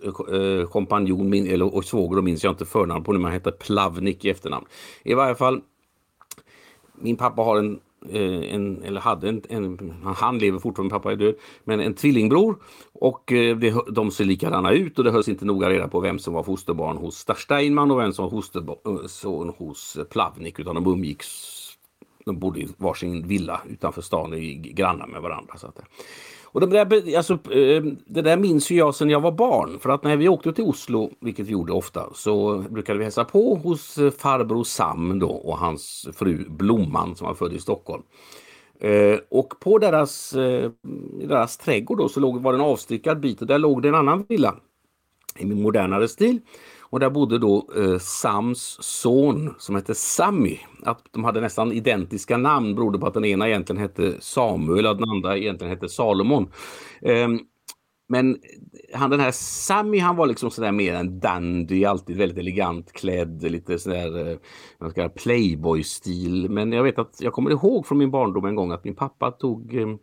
kompanjon, 0.70 1.32
eller 1.32 1.74
och 1.74 1.84
svåger, 1.84 2.22
minns 2.22 2.44
jag 2.44 2.52
inte 2.52 2.66
förnamn 2.66 3.04
på 3.04 3.12
nu, 3.12 3.18
men 3.18 3.24
han 3.24 3.32
hette 3.32 3.52
Plavnik 3.52 4.24
i 4.24 4.30
efternamn. 4.30 4.66
I 5.04 5.14
varje 5.14 5.34
fall 5.34 5.60
min 6.94 7.16
pappa 7.16 7.42
har 7.42 7.58
en 7.58 7.80
Eh, 8.10 8.54
en, 8.54 8.82
eller 8.82 9.00
hade 9.00 9.28
en, 9.28 9.42
en, 9.48 9.94
han 10.16 10.38
lever 10.38 10.58
fortfarande, 10.58 10.92
pappa 10.92 11.12
är 11.12 11.16
död, 11.16 11.34
men 11.64 11.80
en 11.80 11.94
tvillingbror. 11.94 12.56
Och 12.92 13.32
eh, 13.32 13.56
det, 13.56 13.74
de 13.90 14.10
ser 14.10 14.24
likadana 14.24 14.72
ut 14.72 14.98
och 14.98 15.04
det 15.04 15.10
hölls 15.10 15.28
inte 15.28 15.44
noga 15.44 15.70
reda 15.70 15.88
på 15.88 16.00
vem 16.00 16.18
som 16.18 16.34
var 16.34 16.42
fosterbarn 16.42 16.96
hos 16.96 17.26
Steinman 17.36 17.90
och 17.90 17.98
vem 17.98 18.12
som 18.12 18.22
var 18.22 18.30
fosterson 18.30 19.48
eh, 19.48 19.54
hos 19.58 19.98
Plavnik 20.10 20.58
utan 20.58 20.74
de 20.74 20.86
umgicks 20.86 21.62
de 22.26 22.38
bodde 22.38 22.60
i 22.60 22.68
varsin 22.76 23.28
villa 23.28 23.60
utanför 23.68 24.02
stan, 24.02 24.34
i 24.34 24.54
grannar 24.54 25.06
med 25.06 25.22
varandra. 25.22 25.56
Så 25.56 25.66
att, 25.66 25.80
och 26.46 26.60
det, 26.60 26.66
där, 26.66 27.16
alltså, 27.16 27.32
eh, 27.32 27.82
det 28.06 28.22
där 28.22 28.36
minns 28.36 28.70
jag 28.70 28.94
sedan 28.94 29.10
jag 29.10 29.20
var 29.20 29.32
barn. 29.32 29.78
För 29.78 29.90
att 29.90 30.04
när 30.04 30.16
vi 30.16 30.28
åkte 30.28 30.52
till 30.52 30.64
Oslo, 30.64 31.10
vilket 31.20 31.46
vi 31.46 31.52
gjorde 31.52 31.72
ofta, 31.72 32.06
så 32.14 32.64
brukade 32.70 32.98
vi 32.98 33.04
hälsa 33.04 33.24
på 33.24 33.54
hos 33.54 33.98
eh, 33.98 34.10
farbror 34.10 34.64
Sam 34.64 35.18
då 35.18 35.30
och 35.30 35.58
hans 35.58 36.08
fru 36.12 36.44
Blomman 36.48 37.16
som 37.16 37.26
var 37.26 37.34
född 37.34 37.52
i 37.52 37.58
Stockholm. 37.58 38.02
Eh, 38.80 39.18
och 39.28 39.60
på 39.60 39.78
deras, 39.78 40.32
eh, 40.32 40.70
deras 41.20 41.56
trädgård 41.56 41.98
då 41.98 42.08
så 42.08 42.20
låg, 42.20 42.42
var 42.42 42.52
det 42.52 42.58
en 42.58 42.64
avstyckad 42.64 43.20
bit 43.20 43.40
och 43.40 43.46
där 43.46 43.58
låg 43.58 43.82
det 43.82 43.88
en 43.88 43.94
annan 43.94 44.24
villa 44.28 44.54
i 45.38 45.46
modernare 45.46 46.08
stil. 46.08 46.40
Och 46.90 47.00
där 47.00 47.10
bodde 47.10 47.38
då 47.38 47.68
eh, 47.76 47.98
Sams 47.98 48.78
son 48.80 49.54
som 49.58 49.74
hette 49.74 49.94
Sammy. 49.94 50.58
Att 50.82 51.04
de 51.10 51.24
hade 51.24 51.40
nästan 51.40 51.72
identiska 51.72 52.36
namn 52.36 52.74
berodde 52.74 52.98
på 52.98 53.06
att 53.06 53.14
den 53.14 53.24
ena 53.24 53.48
egentligen 53.48 53.82
hette 53.82 54.14
Samuel 54.20 54.86
och 54.86 54.96
den 54.96 55.10
andra 55.10 55.36
egentligen 55.36 55.70
hette 55.70 55.88
Salomon. 55.88 56.50
Eh, 57.02 57.28
men 58.08 58.38
han, 58.94 59.10
den 59.10 59.20
här 59.20 59.30
Sammy 59.32 59.98
han 59.98 60.16
var 60.16 60.26
liksom 60.26 60.50
sådär 60.50 60.72
mer 60.72 60.94
en 60.94 61.20
dandy, 61.20 61.84
alltid 61.84 62.16
väldigt 62.16 62.38
elegant 62.38 62.92
klädd, 62.92 63.42
lite 63.42 63.78
sådär 63.78 64.38
eh, 64.96 65.08
playboy-stil. 65.08 66.50
Men 66.50 66.72
jag 66.72 66.82
vet 66.82 66.98
att 66.98 67.16
jag 67.20 67.32
kommer 67.32 67.50
ihåg 67.50 67.86
från 67.86 67.98
min 67.98 68.10
barndom 68.10 68.44
en 68.44 68.54
gång 68.54 68.72
att 68.72 68.84
min 68.84 68.94
pappa 68.94 69.30
tog 69.30 69.74
eh, 69.74 69.96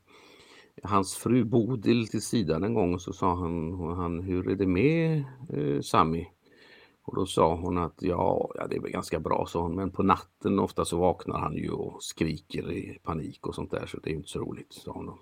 hans 0.83 1.15
fru 1.15 1.43
Bodil 1.43 2.07
till 2.07 2.21
sidan 2.21 2.63
en 2.63 2.73
gång 2.73 2.93
och 2.93 3.01
så 3.01 3.13
sa 3.13 3.35
han, 3.35 3.73
han 3.97 4.19
hur 4.19 4.49
är 4.49 4.55
det 4.55 4.67
med 4.67 5.23
eh, 5.53 5.81
Sammy? 5.81 6.25
Och 7.05 7.15
då 7.15 7.25
sa 7.25 7.55
hon 7.55 7.77
att 7.77 7.98
ja, 8.00 8.51
ja, 8.55 8.67
det 8.67 8.75
är 8.75 8.81
väl 8.81 8.91
ganska 8.91 9.19
bra, 9.19 9.45
sa 9.50 9.62
hon, 9.62 9.75
men 9.75 9.91
på 9.91 10.03
natten 10.03 10.60
ofta 10.60 10.86
så 10.86 10.98
vaknar 10.98 11.39
han 11.39 11.55
ju 11.55 11.72
och 11.72 12.03
skriker 12.03 12.72
i 12.72 13.00
panik 13.03 13.48
och 13.48 13.55
sånt 13.55 13.72
där 13.72 13.86
så 13.86 13.98
det 14.03 14.10
är 14.10 14.13
inte 14.13 14.29
så 14.29 14.39
roligt, 14.39 14.74
sa 14.74 14.91
hon. 14.91 15.13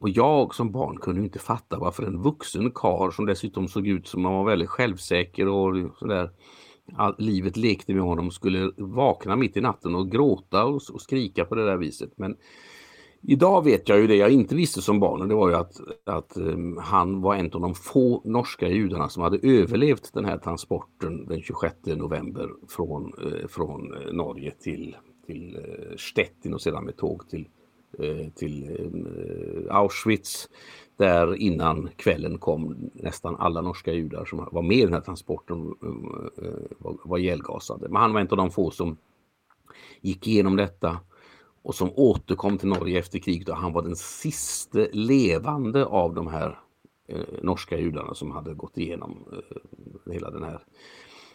Och 0.00 0.08
jag 0.08 0.54
som 0.54 0.72
barn 0.72 0.96
kunde 0.96 1.22
inte 1.22 1.38
fatta 1.38 1.78
varför 1.78 2.02
en 2.02 2.22
vuxen 2.22 2.70
kar 2.70 3.10
som 3.10 3.26
dessutom 3.26 3.68
såg 3.68 3.86
ut 3.86 4.06
som 4.06 4.24
han 4.24 4.34
var 4.34 4.44
väldigt 4.44 4.68
självsäker 4.68 5.48
och 5.48 5.98
sådär 5.98 6.30
livet 7.18 7.56
lekte 7.56 7.94
med 7.94 8.02
honom 8.02 8.30
skulle 8.30 8.72
vakna 8.76 9.36
mitt 9.36 9.56
i 9.56 9.60
natten 9.60 9.94
och 9.94 10.10
gråta 10.10 10.64
och, 10.64 10.80
och 10.92 11.00
skrika 11.00 11.44
på 11.44 11.54
det 11.54 11.66
där 11.66 11.76
viset. 11.76 12.10
Men 12.16 12.36
Idag 13.22 13.64
vet 13.64 13.88
jag 13.88 14.00
ju 14.00 14.06
det 14.06 14.16
jag 14.16 14.30
inte 14.30 14.54
visste 14.54 14.82
som 14.82 15.00
barn 15.00 15.22
och 15.22 15.28
det 15.28 15.34
var 15.34 15.48
ju 15.48 15.54
att, 15.54 15.80
att 16.04 16.36
um, 16.36 16.78
han 16.82 17.20
var 17.20 17.34
en 17.34 17.52
av 17.52 17.60
de 17.60 17.74
få 17.74 18.22
norska 18.24 18.68
judarna 18.68 19.08
som 19.08 19.22
hade 19.22 19.38
överlevt 19.42 20.10
den 20.14 20.24
här 20.24 20.38
transporten 20.38 21.26
den 21.26 21.42
26 21.42 21.76
november 21.86 22.50
från, 22.68 23.12
uh, 23.24 23.46
från 23.48 23.94
eh, 23.94 24.12
Norge 24.12 24.50
till, 24.50 24.96
till 25.26 25.56
uh, 25.56 25.96
Stettin 25.96 26.54
och 26.54 26.60
sedan 26.60 26.84
med 26.84 26.96
tåg 26.96 27.28
till, 27.28 27.48
till 28.34 28.76
ehm, 28.78 29.06
Auschwitz. 29.70 30.48
Där 30.96 31.34
innan 31.34 31.88
kvällen 31.96 32.38
kom 32.38 32.90
nästan 32.94 33.36
alla 33.36 33.60
norska 33.60 33.92
judar 33.92 34.24
som 34.24 34.48
var 34.52 34.62
med 34.62 34.76
i 34.76 34.84
den 34.84 34.92
här 34.92 35.00
transporten 35.00 35.74
var 36.80 37.18
ihjälgasade. 37.18 37.88
Men 37.88 38.02
han 38.02 38.12
var 38.12 38.20
en 38.20 38.28
av 38.28 38.36
de 38.36 38.50
få 38.50 38.70
som 38.70 38.96
gick 40.00 40.26
igenom 40.26 40.56
detta 40.56 40.98
och 41.68 41.74
som 41.74 41.90
återkom 41.96 42.58
till 42.58 42.68
Norge 42.68 42.98
efter 42.98 43.18
kriget 43.18 43.48
och 43.48 43.56
han 43.56 43.72
var 43.72 43.82
den 43.82 43.96
sista 43.96 44.78
levande 44.92 45.84
av 45.84 46.14
de 46.14 46.26
här 46.26 46.58
eh, 47.08 47.20
norska 47.42 47.78
judarna 47.78 48.14
som 48.14 48.30
hade 48.30 48.54
gått 48.54 48.78
igenom 48.78 49.24
eh, 49.32 50.12
hela 50.12 50.30
den 50.30 50.42
här 50.42 50.60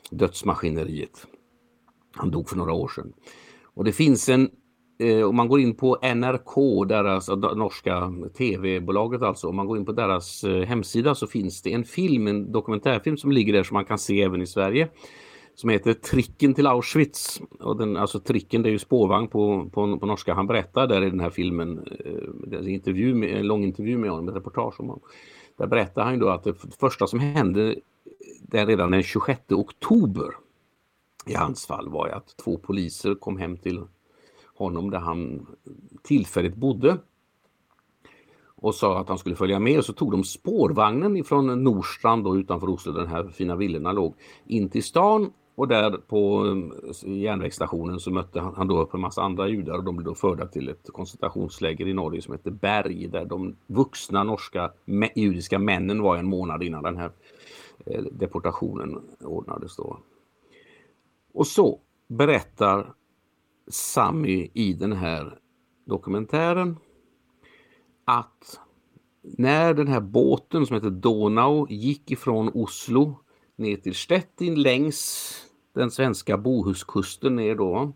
dödsmaskineriet. 0.10 1.28
Han 2.12 2.32
dog 2.32 2.50
för 2.50 2.58
några 2.58 2.74
år 2.74 2.88
sedan. 2.88 3.14
Och 3.64 3.84
det 3.84 3.92
finns 3.92 4.30
en, 4.30 4.50
eh, 5.00 5.24
om 5.24 5.36
man 5.36 5.48
går 5.48 5.60
in 5.60 5.76
på 5.76 5.98
NRK, 6.16 6.86
deras 6.88 7.30
norska 7.56 8.14
tv-bolaget 8.38 9.22
alltså, 9.22 9.48
om 9.48 9.56
man 9.56 9.68
går 9.68 9.78
in 9.78 9.86
på 9.86 9.92
deras 9.92 10.44
eh, 10.44 10.64
hemsida 10.64 11.16
så 11.16 11.28
finns 11.28 11.62
det 11.62 11.74
en 11.74 11.84
film, 11.84 12.28
en 12.28 12.52
dokumentärfilm 12.52 13.18
som 13.18 13.32
ligger 13.32 13.54
där 13.54 13.64
som 13.64 13.76
man 13.76 13.86
kan 13.86 14.00
se 14.00 14.22
även 14.22 14.42
i 14.42 14.48
Sverige 14.48 14.90
som 15.56 15.70
heter 15.70 15.94
Tricken 15.94 16.54
till 16.54 16.68
Auschwitz. 16.68 17.42
Och 17.60 17.78
den, 17.78 17.98
alltså 17.98 18.20
tricken 18.20 18.64
det 18.64 18.70
är 18.70 18.72
ju 18.72 18.80
spårvagn 18.80 19.28
på, 19.28 19.70
på, 19.74 19.98
på 19.98 20.06
norska. 20.06 20.34
Han 20.34 20.48
berättar 20.48 20.88
där 20.88 21.02
i 21.04 21.10
den 21.10 21.20
här 21.20 21.30
filmen, 21.30 21.88
eh, 22.06 22.60
en, 22.60 22.68
intervju 22.68 23.16
med, 23.16 23.38
en 23.38 23.48
lång 23.48 23.64
intervju 23.64 23.98
med 23.98 24.10
honom, 24.10 24.30
ett 24.30 24.36
reportage 24.36 24.80
om 24.80 24.88
honom. 24.88 25.04
Där 25.58 25.68
berättar 25.68 26.04
han 26.04 26.14
ju 26.14 26.20
då 26.20 26.30
att 26.30 26.44
det 26.44 26.54
första 26.80 27.08
som 27.08 27.20
hände 27.20 27.76
där 28.42 28.66
redan 28.66 28.92
den 28.92 29.04
26 29.04 29.42
oktober 29.52 30.36
i 31.26 31.34
hans 31.34 31.66
fall 31.66 31.90
var 31.90 32.08
att 32.08 32.38
två 32.38 32.58
poliser 32.58 33.16
kom 33.16 33.38
hem 33.38 33.58
till 33.58 33.82
honom 34.56 34.90
där 34.90 35.00
han 35.00 35.48
tillfälligt 36.04 36.56
bodde 36.56 36.98
och 38.56 38.76
sa 38.76 39.00
att 39.00 39.10
han 39.10 39.18
skulle 39.18 39.36
följa 39.36 39.60
med 39.60 39.78
och 39.78 39.86
så 39.86 39.94
tog 39.94 40.12
de 40.12 40.24
spårvagnen 40.24 41.18
ifrån 41.18 41.64
Norstrand 41.64 42.24
då 42.24 42.38
utanför 42.38 42.70
Oslo, 42.70 42.92
den 42.92 43.08
här 43.08 43.28
fina 43.28 43.56
villorna 43.56 43.92
låg, 43.92 44.16
in 44.46 44.70
till 44.70 44.84
stan 44.84 45.32
och 45.56 45.68
där 45.68 45.92
på 45.92 46.46
eh, 47.06 47.18
järnvägsstationen 47.18 48.00
så 48.00 48.12
mötte 48.12 48.40
han, 48.40 48.68
då 48.68 48.82
upp 48.82 48.94
en 48.94 49.00
massa 49.00 49.22
andra 49.22 49.48
judar 49.48 49.78
och 49.78 49.84
de 49.84 49.96
blev 49.96 50.06
då 50.06 50.16
förda 50.16 50.48
till 50.48 50.70
ett 50.70 50.90
koncentrationsläger 50.94 51.88
i 51.88 51.94
Norge 51.94 52.22
som 52.22 52.34
heter 52.34 52.52
Berg 52.52 53.08
där 53.08 53.26
de 53.26 53.56
vuxna 53.68 54.24
norska 54.24 54.72
judiska 55.16 55.60
männen 55.60 56.02
var 56.02 56.18
en 56.18 56.28
månad 56.28 56.64
innan 56.64 56.84
den 56.84 56.98
här 56.98 57.12
eh, 57.86 58.04
deportationen 58.04 59.02
ordnades 59.20 59.76
då. 59.76 59.98
Och 61.34 61.48
så 61.48 61.80
berättar 62.08 62.94
Sami 63.68 64.52
i 64.54 64.74
den 64.74 64.94
här 64.94 65.40
dokumentären 65.86 66.78
att 68.06 68.60
när 69.22 69.74
den 69.74 69.88
här 69.88 70.02
båten 70.02 70.66
som 70.66 70.76
heter 70.76 70.90
Donau 70.90 71.68
gick 71.70 72.12
ifrån 72.12 72.52
Oslo 72.54 73.16
ner 73.56 73.78
till 73.78 73.96
Stettin 73.96 74.62
längs 74.62 75.34
den 75.76 75.92
svenska 75.92 76.38
Bohuskusten 76.38 77.36
ner 77.36 77.56
då. 77.56 77.94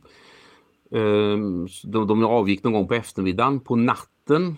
Ehm, 0.92 1.68
de, 1.84 2.08
de, 2.08 2.24
avgick 2.24 2.64
någon 2.64 2.74
gång 2.74 2.88
på 2.88 2.94
eftermiddagen. 2.94 3.60
På 3.60 3.76
natten 3.76 4.56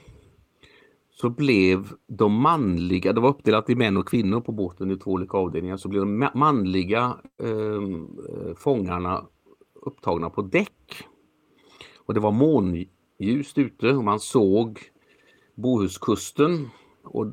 så 1.12 1.30
blev 1.30 1.90
de 2.08 2.34
manliga, 2.34 3.14
det 3.14 3.22
var 3.22 3.30
uppdelat 3.30 3.70
i 3.70 3.76
män 3.76 3.98
och 3.98 4.08
kvinnor 4.08 4.42
på 4.42 4.52
båten 4.52 4.92
i 4.92 4.98
två 4.98 5.12
olika 5.12 5.38
avdelningar, 5.38 5.78
så 5.78 5.90
blev 5.90 6.02
de 6.02 6.30
manliga 6.36 7.18
ehm, 7.44 8.04
eh, 8.30 8.56
fångarna 8.56 9.26
upptagna 9.82 10.30
på 10.30 10.42
däck. 10.42 11.04
Och 12.06 12.14
det 12.14 12.20
var 12.20 12.32
månljust 12.32 13.58
ute 13.58 13.90
och 13.90 14.04
man 14.04 14.20
såg 14.20 14.80
Bohuskusten 15.56 16.70
och 17.10 17.26
eh, 17.26 17.32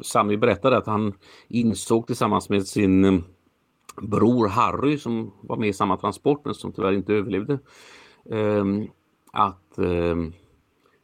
Sami 0.00 0.36
berättade 0.36 0.76
att 0.76 0.86
han 0.86 1.12
insåg 1.48 2.06
tillsammans 2.06 2.48
med 2.48 2.66
sin 2.66 3.04
eh, 3.04 3.20
bror 4.02 4.48
Harry 4.48 4.98
som 4.98 5.32
var 5.40 5.56
med 5.56 5.68
i 5.68 5.72
samma 5.72 5.96
transport 5.96 6.40
men 6.44 6.54
som 6.54 6.72
tyvärr 6.72 6.92
inte 6.92 7.14
överlevde. 7.14 7.58
Ehm, 8.30 8.88
att 9.32 9.78
ehm, 9.78 10.32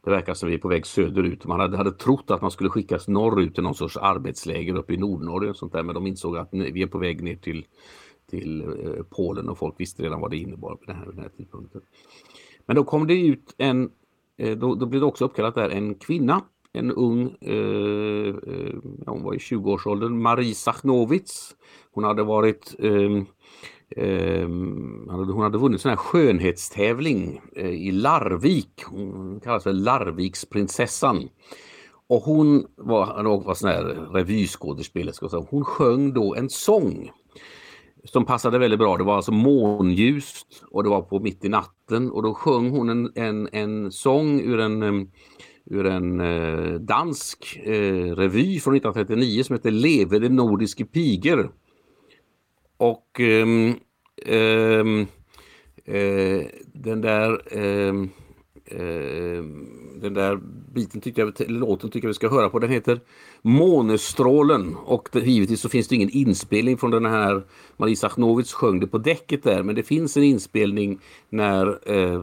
det 0.03 0.09
verkar 0.11 0.33
som 0.33 0.49
vi 0.49 0.55
är 0.55 0.59
på 0.59 0.67
väg 0.67 0.85
söderut. 0.85 1.45
Man 1.45 1.59
hade, 1.59 1.77
hade 1.77 1.91
trott 1.91 2.31
att 2.31 2.41
man 2.41 2.51
skulle 2.51 2.69
skickas 2.69 3.07
norrut 3.07 3.53
till 3.53 3.63
någon 3.63 3.75
sorts 3.75 3.97
arbetsläger 3.97 4.75
uppe 4.75 4.93
i 4.93 4.97
Nordnorge 4.97 5.49
och 5.49 5.57
sånt 5.57 5.73
där 5.73 5.83
men 5.83 5.95
de 5.95 6.07
insåg 6.07 6.37
att 6.37 6.49
vi 6.51 6.81
är 6.81 6.87
på 6.87 6.97
väg 6.97 7.23
ner 7.23 7.35
till, 7.35 7.65
till 8.29 8.61
eh, 8.61 9.03
Polen 9.09 9.49
och 9.49 9.57
folk 9.57 9.75
visste 9.77 10.03
redan 10.03 10.21
vad 10.21 10.31
det 10.31 10.37
innebar 10.37 10.75
på 10.75 10.85
den 10.85 10.95
här, 10.95 11.05
den 11.05 11.19
här 11.19 11.29
tidpunkten. 11.37 11.81
Men 12.65 12.75
då 12.75 12.83
kom 12.83 13.07
det 13.07 13.21
ut 13.21 13.55
en, 13.57 13.91
då, 14.57 14.75
då 14.75 14.85
blev 14.85 15.01
det 15.01 15.05
också 15.07 15.25
uppkallat 15.25 15.55
där 15.55 15.69
en 15.69 15.95
kvinna 15.95 16.41
en 16.73 16.91
ung, 16.91 17.35
eh, 17.41 18.35
eh 18.53 18.75
hon 19.05 19.23
var 19.23 19.33
i 19.33 19.37
20-årsåldern, 19.37 20.21
Marie 20.21 20.55
Sachnovitz. 20.55 21.55
Hon 21.91 22.03
hade 22.03 22.23
varit 22.23 22.75
eh, 22.79 23.23
eh, 24.03 24.47
hon 25.09 25.41
hade 25.43 25.57
vunnit 25.57 25.81
sån 25.81 25.89
här 25.89 25.95
skönhetstävling 25.95 27.41
eh, 27.55 27.69
i 27.69 27.91
Larvik. 27.91 28.83
Hon 28.85 29.39
kallas 29.39 29.63
för 29.63 29.73
Larviksprinsessan. 29.73 31.29
Och 32.07 32.21
hon 32.21 32.65
var, 32.75 33.23
var 33.45 33.53
sån 33.53 33.69
här 33.69 33.83
revyskådespelerska. 34.13 35.27
Hon 35.49 35.65
sjöng 35.65 36.13
då 36.13 36.35
en 36.35 36.49
sång 36.49 37.11
som 38.03 38.25
passade 38.25 38.59
väldigt 38.59 38.79
bra. 38.79 38.97
Det 38.97 39.03
var 39.03 39.15
alltså 39.15 39.31
månljust 39.31 40.63
och 40.71 40.83
det 40.83 40.89
var 40.89 41.01
på 41.01 41.19
mitt 41.19 41.45
i 41.45 41.49
natten 41.49 42.11
och 42.11 42.23
då 42.23 42.33
sjöng 42.33 42.69
hon 42.69 42.89
en, 42.89 43.11
en, 43.15 43.49
en 43.51 43.91
sång 43.91 44.39
ur 44.41 44.59
en 44.59 44.83
ehm, 44.83 45.11
ur 45.65 45.85
en 45.85 46.19
eh, 46.19 46.73
dansk 46.73 47.59
eh, 47.63 48.15
revy 48.15 48.59
från 48.59 48.75
1939 48.75 49.43
som 49.43 49.55
heter 49.55 49.71
Leve 49.71 50.19
de 50.19 50.29
nordiske 50.29 50.85
piger. 50.85 51.49
Och 52.77 53.19
ehm, 53.19 53.75
ehm, 54.25 55.07
eh, 55.85 56.45
den 56.73 57.01
där 57.01 57.57
ehm, 57.57 58.09
Eh, 58.73 59.43
den 60.01 60.13
där 60.13 60.39
biten 60.73 61.01
tycker 61.01 61.21
jag, 61.21 61.49
låten 61.51 61.89
tycker 61.89 62.07
jag 62.07 62.09
vi 62.09 62.13
ska 62.13 62.29
höra 62.29 62.49
på. 62.49 62.59
Den 62.59 62.69
heter 62.69 62.99
Månestrålen 63.41 64.75
och 64.85 65.09
det, 65.11 65.19
givetvis 65.19 65.61
så 65.61 65.69
finns 65.69 65.87
det 65.87 65.95
ingen 65.95 66.09
inspelning 66.09 66.77
från 66.77 66.91
den 66.91 67.05
här 67.05 67.43
Marie 67.77 67.95
Sachnowitz 67.95 68.53
sjöng 68.53 68.79
det 68.79 68.87
på 68.87 68.97
däcket 68.97 69.43
där 69.43 69.63
men 69.63 69.75
det 69.75 69.83
finns 69.83 70.17
en 70.17 70.23
inspelning 70.23 70.99
när 71.29 71.79
eh, 71.91 72.21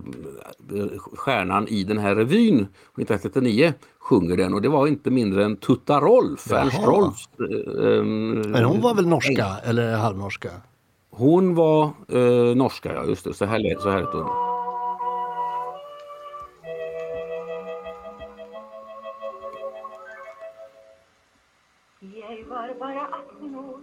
stjärnan 0.97 1.69
i 1.69 1.85
den 1.85 1.99
här 1.99 2.15
revyn 2.15 2.57
1939 2.57 3.73
sjunger 3.99 4.37
den 4.37 4.55
och 4.55 4.63
det 4.63 4.69
var 4.69 4.87
inte 4.87 5.11
mindre 5.11 5.45
än 5.45 5.57
Tutta 5.57 6.01
Rolf, 6.01 6.53
Ernst 6.53 6.83
Rolf. 6.87 7.17
Eh, 7.81 8.05
men 8.05 8.65
hon 8.65 8.81
var 8.81 8.95
väl 8.95 9.07
norska 9.07 9.47
eller 9.65 9.97
halvnorska? 9.97 10.51
Hon 11.11 11.55
var 11.55 11.85
eh, 12.09 12.57
norska, 12.57 12.95
ja 12.95 13.05
just 13.05 13.25
det. 13.25 13.35
Så 13.35 13.45
här, 13.45 13.81
så 13.81 13.91
här 13.91 14.01
lät 14.01 14.13
hon. 14.13 14.50
Var 22.51 22.75
bara 22.75 23.09
18 23.09 23.55
år. 23.57 23.81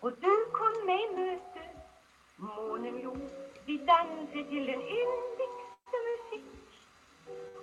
Och 0.00 0.12
du 0.12 0.34
kom 0.52 0.86
mig 0.86 1.10
möte 1.16 1.62
Månen 2.36 3.00
låg, 3.02 3.18
vi 3.66 3.76
dansade 3.78 4.44
till 4.50 4.66
den 4.66 4.82
yndigste 4.82 5.96
musik. 6.08 6.44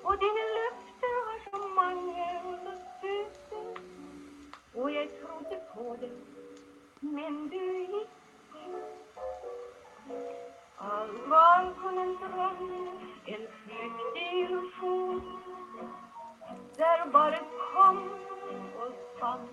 Och 0.03 0.17
dina 0.23 0.43
löften 0.57 1.15
var 1.27 1.39
så 1.51 1.67
många 1.79 2.29
och 2.49 2.77
söta 3.01 3.59
och 4.73 4.91
jag 4.91 5.09
trodde 5.09 5.61
på 5.75 5.95
dig 5.95 6.17
men 6.99 7.49
du 7.49 7.79
gick 7.79 8.09
allt 10.77 11.27
var 11.27 11.73
som 11.81 11.97
en 11.97 12.15
dröm, 12.15 12.99
en 13.25 13.47
flyktig 13.63 14.33
illusion 14.33 15.21
där 16.77 17.05
bara 17.11 17.39
kom 17.73 18.09
och 18.77 19.19
fann 19.19 19.47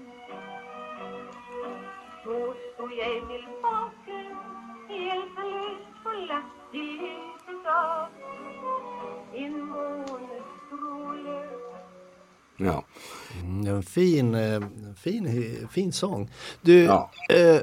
jag 2.98 3.28
tillbaka 3.28 4.16
hjälplöst 4.88 6.02
förlagt 6.02 6.74
i 6.74 6.78
ljuset 6.78 7.66
av 7.66 8.08
en 9.34 9.66
månestråle 9.66 11.48
Ja. 12.56 12.84
Mm, 13.42 13.66
en 13.66 13.82
fin, 13.82 14.34
eh, 14.34 14.60
fin, 14.96 15.68
fin 15.70 15.92
sång. 15.92 16.30
Du, 16.62 16.82
ja. 16.82 17.10
eh, 17.28 17.60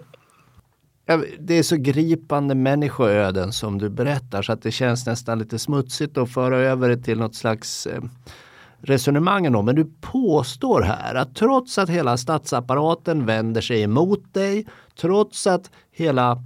det 1.40 1.54
är 1.54 1.64
så 1.64 1.76
gripande 1.76 2.56
människoöden 2.56 3.54
som 3.54 3.78
du 3.78 3.90
berättar 3.90 4.42
så 4.42 4.52
att 4.54 4.62
det 4.62 4.72
känns 4.72 5.06
nästan 5.06 5.40
lite 5.40 5.60
smutsigt 5.60 6.18
att 6.18 6.34
föra 6.34 6.58
över 6.58 6.90
det 6.90 6.98
till 6.98 7.20
något 7.20 7.36
slags 7.36 7.88
resonemangen 8.84 9.56
om. 9.56 9.66
Men 9.66 9.76
du 9.76 9.92
påstår 10.02 10.82
här 10.82 11.16
att 11.16 11.36
trots 11.36 11.78
att 11.78 11.90
hela 11.90 12.18
statsapparaten 12.18 13.26
vänder 13.26 13.62
sig 13.62 13.82
emot 13.82 14.34
dig, 14.34 14.66
trots 14.96 15.48
att 15.48 15.70
hela 15.92 16.44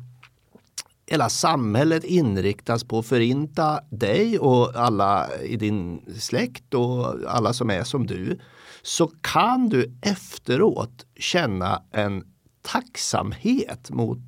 hela 1.08 1.30
samhället 1.30 2.04
inriktas 2.04 2.84
på 2.84 3.00
att 3.00 3.06
förinta 3.06 3.80
dig 3.90 4.40
och 4.40 4.76
alla 4.76 5.30
i 5.44 5.58
din 5.58 6.02
släkt 6.20 6.74
och 6.74 7.16
alla 7.28 7.54
som 7.54 7.70
är 7.70 7.84
som 7.84 8.08
du, 8.08 8.40
så 8.82 9.12
kan 9.22 9.70
du 9.70 9.98
efteråt 10.02 11.06
känna 11.16 11.84
en 11.92 12.24
tacksamhet 12.62 13.92
mot 13.92 14.20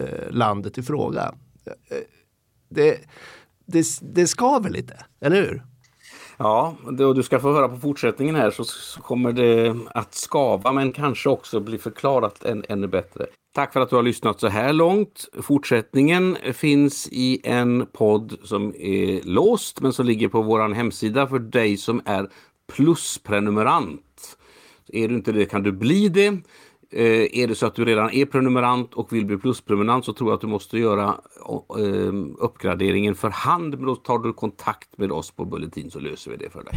eh, 0.00 0.30
landet 0.30 0.78
i 0.78 0.82
fråga. 0.82 1.34
Eh, 1.64 1.96
eh 1.96 2.04
det, 2.70 2.98
det, 3.66 3.86
det 4.00 4.26
skaver 4.26 4.70
lite, 4.70 5.04
eller 5.20 5.36
hur? 5.36 5.62
Ja, 6.38 6.76
och 6.84 7.14
du 7.14 7.22
ska 7.22 7.40
få 7.40 7.52
höra 7.52 7.68
på 7.68 7.76
fortsättningen 7.76 8.34
här 8.34 8.50
så, 8.50 8.64
så 8.64 9.00
kommer 9.00 9.32
det 9.32 9.76
att 9.94 10.14
skava 10.14 10.72
men 10.72 10.92
kanske 10.92 11.28
också 11.28 11.60
bli 11.60 11.78
förklarat 11.78 12.44
än, 12.44 12.64
ännu 12.68 12.86
bättre. 12.86 13.26
Tack 13.54 13.72
för 13.72 13.80
att 13.80 13.90
du 13.90 13.96
har 13.96 14.02
lyssnat 14.02 14.40
så 14.40 14.48
här 14.48 14.72
långt. 14.72 15.28
Fortsättningen 15.42 16.36
finns 16.52 17.08
i 17.12 17.40
en 17.44 17.86
podd 17.92 18.38
som 18.44 18.74
är 18.76 19.22
låst 19.24 19.80
men 19.80 19.92
som 19.92 20.06
ligger 20.06 20.28
på 20.28 20.42
vår 20.42 20.74
hemsida 20.74 21.26
för 21.26 21.38
dig 21.38 21.76
som 21.76 22.02
är 22.04 22.28
plusprenumerant. 22.72 24.38
Är 24.92 25.08
du 25.08 25.14
inte 25.14 25.32
det 25.32 25.44
kan 25.46 25.62
du 25.62 25.72
bli 25.72 26.08
det. 26.08 26.36
Eh, 26.90 27.40
är 27.42 27.46
det 27.46 27.54
så 27.54 27.66
att 27.66 27.74
du 27.74 27.84
redan 27.84 28.10
är 28.10 28.24
prenumerant 28.24 28.94
och 28.94 29.12
vill 29.12 29.26
bli 29.26 29.36
plusprenumerant 29.36 30.04
så 30.04 30.12
tror 30.12 30.30
jag 30.30 30.34
att 30.34 30.40
du 30.40 30.46
måste 30.46 30.78
göra 30.78 31.20
eh, 31.78 32.12
uppgraderingen 32.38 33.14
för 33.14 33.30
hand. 33.30 33.74
Men 33.74 33.86
då 33.86 33.96
tar 33.96 34.18
du 34.18 34.32
kontakt 34.32 34.98
med 34.98 35.12
oss 35.12 35.30
på 35.30 35.44
Bulletin 35.44 35.90
så 35.90 36.00
löser 36.00 36.30
vi 36.30 36.36
det 36.36 36.50
för 36.50 36.64
dig. 36.64 36.74